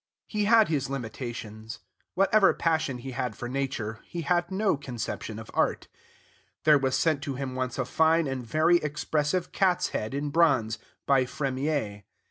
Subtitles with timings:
[0.25, 1.77] He had his limitations.
[2.15, 5.87] Whatever passion he had for nature, he had no conception of art.
[6.63, 10.79] There was sent to him once a fine and very expressive cat's head in bronze,
[11.05, 12.05] by Fremiet.